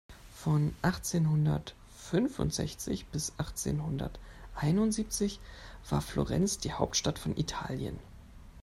[0.33, 5.39] Von achtzehn-hundert-fünfundsechzig bis achtzehn-hundert-einundsiebzig
[5.91, 7.99] war Florenz die Hauptstadt von Italien.